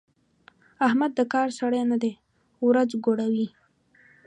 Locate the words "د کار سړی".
1.15-1.81